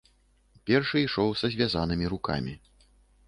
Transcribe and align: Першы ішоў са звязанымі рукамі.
Першы 0.69 0.97
ішоў 1.03 1.29
са 1.43 1.51
звязанымі 1.55 2.05
рукамі. 2.13 2.53